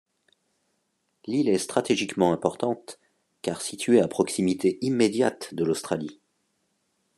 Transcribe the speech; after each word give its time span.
L'île 1.27 1.47
est 1.49 1.59
stratégiquement 1.59 2.33
importante, 2.33 2.97
car 3.43 3.61
située 3.61 4.01
à 4.01 4.07
proximité 4.07 4.79
immédiate 4.81 5.53
de 5.53 5.63
l'Australie. 5.63 6.19